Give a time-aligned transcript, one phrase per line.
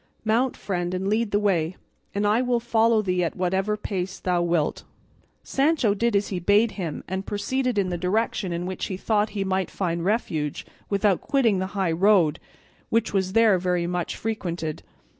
[0.25, 1.75] Mount, friend, and lead the way,
[2.15, 4.83] and I will follow thee at whatever pace thou wilt."
[5.43, 9.29] Sancho did as he bade him, and proceeded in the direction in which he thought
[9.37, 12.39] he might find refuge without quitting the high road,
[12.89, 14.81] which was there very much frequented.